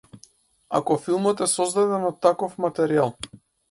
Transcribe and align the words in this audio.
Ако 0.79 0.97
филмот 1.03 1.45
е 1.49 1.51
создаден 1.53 2.11
од 2.11 2.21
таков 2.29 2.61
материјал. 2.69 3.19